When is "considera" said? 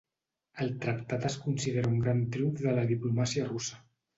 1.43-1.91